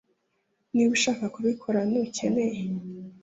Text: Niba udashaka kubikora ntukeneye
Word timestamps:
Niba 0.71 0.89
udashaka 0.91 1.25
kubikora 1.35 1.79
ntukeneye 1.89 2.59